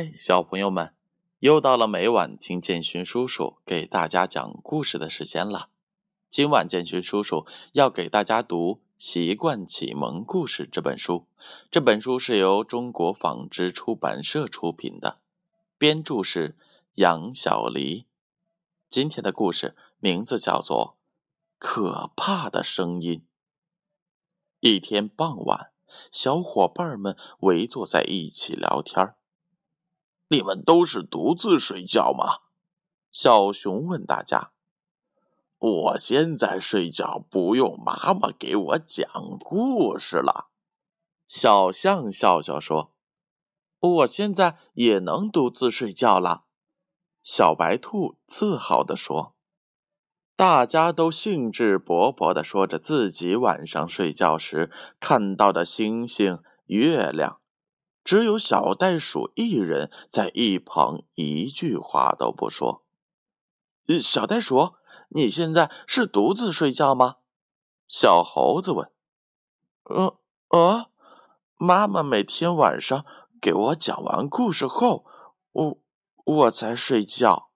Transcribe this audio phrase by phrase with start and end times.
[0.00, 0.94] 嗨，小朋友们，
[1.40, 5.68] 又到了每晚听建勋叔叔给大家讲故事的时间了。
[6.30, 11.26] 今晚建勋叔叔要给大家读《习惯启蒙故事》这本书。
[11.70, 15.18] 这本书是由中国纺织出版社出品的，
[15.76, 16.56] 编著是
[16.94, 18.06] 杨小黎。
[18.88, 20.96] 今天的故事名字叫做
[21.58, 23.18] 《可怕的声音》。
[24.60, 25.72] 一天傍晚，
[26.10, 29.16] 小伙伴们围坐在一起聊天儿。
[30.32, 32.38] 你们都是独自睡觉吗？
[33.10, 34.52] 小熊问大家。
[35.58, 40.50] 我现在睡觉不用妈妈给我讲故事了。
[41.26, 42.94] 小象笑笑说
[43.80, 46.44] ：“我现在也能独自睡觉了。”
[47.24, 49.34] 小白兔自豪地说。
[50.36, 57.40] 大家都兴致勃勃地说着自己晚上睡觉时看到的星星、月亮。
[58.02, 62.84] 只有小袋鼠一人在一旁，一句话都不说。
[64.00, 64.74] 小袋鼠，
[65.08, 67.16] 你现在是独自睡觉吗？
[67.88, 68.90] 小猴子问。
[69.84, 70.86] 呃呃，
[71.56, 73.04] 妈妈每天晚上
[73.40, 75.04] 给我讲完故事后，
[75.52, 75.78] 我
[76.24, 77.50] 我才睡觉。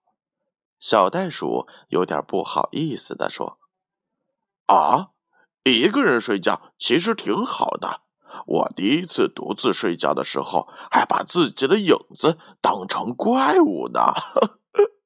[0.79, 3.57] 小袋鼠有点不好意思的说
[4.67, 5.11] ：“啊，
[5.63, 8.01] 一个人睡觉其实挺好的。”
[8.45, 14.13] 我第一次独自睡觉的时候，还把自己的影子当成怪物呢。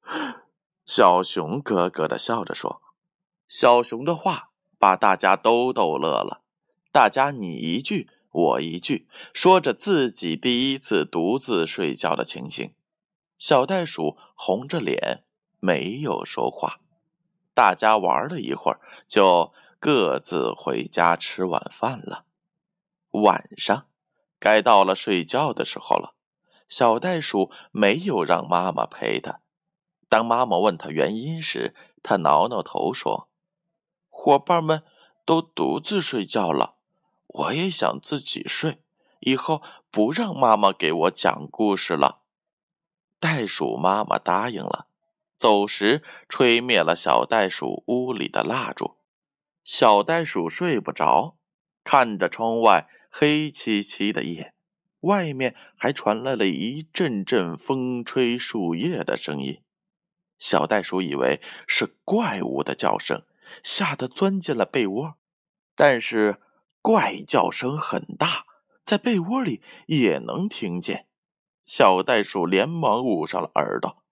[0.84, 2.82] 小熊咯咯的笑着说
[3.48, 6.42] ：“小熊的话把大家都逗乐了。
[6.92, 12.74] 大家你一句我一句，说着自己第一次独自睡觉的情形。
[13.38, 15.24] 小袋鼠红着脸
[15.60, 16.80] 没有说话。
[17.54, 22.24] 大家玩了一会儿，就各自回家吃晚饭了。”
[23.10, 23.86] 晚上，
[24.38, 26.14] 该到了睡觉的时候了。
[26.68, 29.40] 小袋鼠没有让妈妈陪它。
[30.08, 33.28] 当妈妈问他原因时，他挠挠头说
[34.08, 34.84] ：“伙伴们
[35.24, 36.74] 都独自睡觉了，
[37.26, 38.80] 我也想自己睡。
[39.20, 42.20] 以后不让妈妈给我讲故事了。”
[43.18, 44.86] 袋鼠妈妈答应了，
[45.36, 48.96] 走时吹灭了小袋鼠屋里的蜡烛。
[49.62, 51.36] 小袋鼠睡不着，
[51.82, 52.88] 看着窗外。
[53.10, 54.54] 黑漆漆的夜，
[55.00, 59.62] 外面还传来了一阵阵风吹树叶的声音。
[60.38, 63.26] 小袋鼠以为是怪物的叫声，
[63.62, 65.16] 吓得钻进了被窝。
[65.74, 66.40] 但是
[66.80, 68.46] 怪叫声很大，
[68.84, 71.06] 在被窝里也能听见。
[71.66, 74.02] 小袋鼠连忙捂上了耳朵。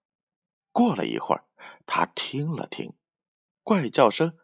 [0.71, 1.45] 过了一会儿，
[1.85, 2.93] 他听了听，
[3.63, 4.37] 怪叫声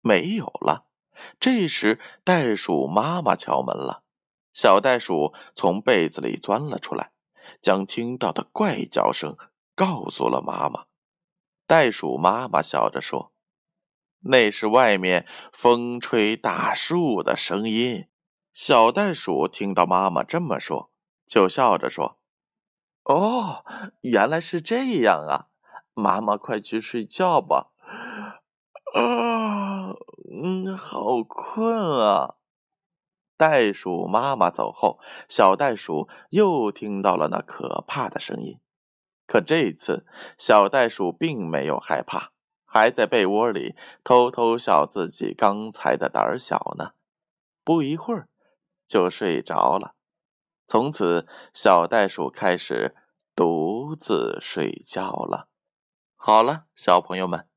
[0.00, 0.89] 没有了。
[1.38, 4.04] 这时，袋鼠妈妈敲门了。
[4.52, 7.12] 小袋鼠从被子里钻了出来，
[7.60, 9.36] 将听到的怪叫声
[9.74, 10.86] 告诉了妈妈。
[11.66, 13.32] 袋鼠妈妈笑着说
[14.26, 18.06] ：“那是外面风吹大树的声音。”
[18.52, 20.90] 小袋鼠听到妈妈这么说，
[21.24, 22.18] 就笑着说
[23.04, 23.64] ：“哦，
[24.00, 25.46] 原来是这样啊！
[25.94, 27.68] 妈妈，快去睡觉吧。”
[28.94, 29.90] 啊，
[30.42, 32.36] 嗯，好困啊！
[33.36, 38.58] 袋鼠妈妈走后，小袋鼠又听到了那可怕的声音。
[39.26, 40.04] 可这次，
[40.36, 42.32] 小袋鼠并没有害怕，
[42.64, 46.92] 还在被窝里偷偷笑自己刚才的胆小呢。
[47.64, 48.28] 不一会儿，
[48.86, 49.94] 就睡着了。
[50.66, 52.96] 从此，小袋鼠开始
[53.34, 55.48] 独自睡觉了。
[56.16, 57.49] 好了，小朋友们。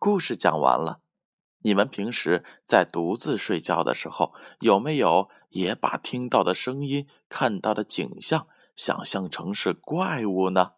[0.00, 1.00] 故事讲完了，
[1.58, 10.70] 你们平时在独自睡觉的时候，有没有也把听到的声音、看到的景象想象成是怪物呢？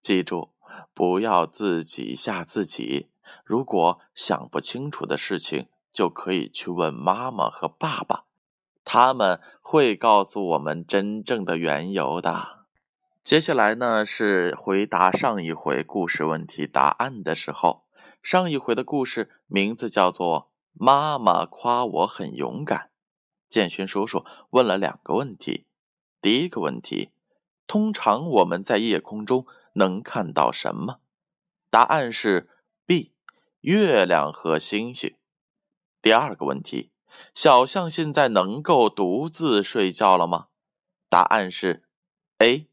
[0.00, 0.54] 记住，
[0.94, 3.10] 不要自己吓自己。
[3.44, 8.24] 如果想不清楚的事情，就可以去问妈妈和爸爸，
[8.86, 12.64] 他们会告诉我们真正的缘由的。
[13.22, 17.84] 接下来呢，是回答上一回故事问题答案的时候。
[18.22, 22.78] 上一回的故事名字叫做《妈妈夸我很勇敢》。
[23.48, 25.66] 建勋叔叔问了两个问题。
[26.20, 27.10] 第一个问题：
[27.66, 31.00] 通常我们在夜空中能看到什么？
[31.70, 32.50] 答案是
[32.84, 33.12] B，
[33.62, 35.16] 月亮和星星。
[36.02, 36.90] 第二个问题：
[37.34, 40.48] 小象现在能够独自睡觉了吗？
[41.08, 41.84] 答案是
[42.38, 42.68] A。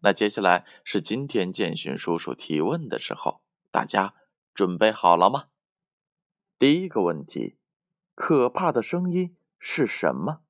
[0.00, 3.40] 那接下来是今天建勋叔叔提问的时候，
[3.70, 4.14] 大家。
[4.56, 5.48] 准备好了吗？
[6.58, 7.58] 第一个问题：
[8.14, 10.40] 可怕的声音是什么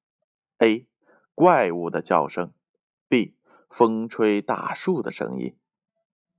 [0.58, 0.86] ？A.
[1.34, 2.54] 怪物的叫声。
[3.08, 3.36] B.
[3.68, 5.58] 风吹大树的声音。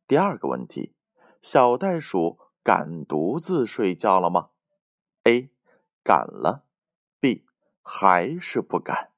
[0.08, 0.96] 第二个问题：
[1.42, 4.52] 小袋鼠敢独自睡觉了吗
[5.24, 5.52] ？A.
[6.02, 6.64] 敢了
[7.20, 7.46] ，B.
[7.84, 9.12] 还是不敢。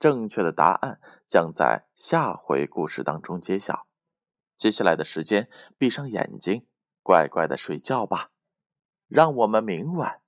[0.00, 3.86] 正确的答案将在下回故事当中揭晓。
[4.56, 5.48] 接下来的时间，
[5.78, 6.66] 闭上眼睛，
[7.02, 8.30] 乖乖的睡觉吧。
[9.12, 10.22] 让我们明晚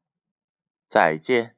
[0.87, 1.57] 再见。